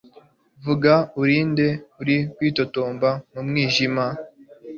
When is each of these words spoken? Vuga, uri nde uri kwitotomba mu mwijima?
Vuga, 0.65 0.93
uri 1.21 1.37
nde 1.49 1.67
uri 2.01 2.15
kwitotomba 2.35 3.09
mu 3.33 3.41
mwijima? 3.47 4.05